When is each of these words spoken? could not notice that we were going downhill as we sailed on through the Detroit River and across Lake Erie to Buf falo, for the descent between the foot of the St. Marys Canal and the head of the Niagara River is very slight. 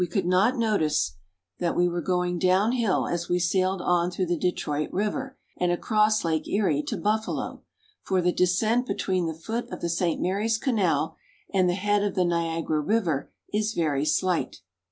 could 0.09 0.25
not 0.25 0.57
notice 0.57 1.13
that 1.59 1.75
we 1.75 1.87
were 1.87 2.01
going 2.01 2.39
downhill 2.39 3.05
as 3.07 3.29
we 3.29 3.37
sailed 3.37 3.83
on 3.83 4.09
through 4.09 4.25
the 4.25 4.35
Detroit 4.35 4.89
River 4.91 5.37
and 5.57 5.71
across 5.71 6.25
Lake 6.25 6.47
Erie 6.47 6.81
to 6.81 6.97
Buf 6.97 7.25
falo, 7.27 7.61
for 8.01 8.19
the 8.19 8.31
descent 8.31 8.87
between 8.87 9.27
the 9.27 9.35
foot 9.39 9.69
of 9.69 9.79
the 9.79 9.89
St. 9.89 10.19
Marys 10.19 10.57
Canal 10.57 11.17
and 11.53 11.69
the 11.69 11.75
head 11.75 12.01
of 12.03 12.15
the 12.15 12.25
Niagara 12.25 12.79
River 12.81 13.31
is 13.53 13.73
very 13.75 14.03
slight. 14.03 14.61